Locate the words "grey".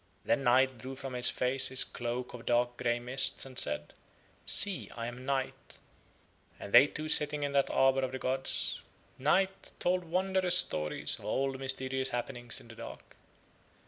2.75-2.97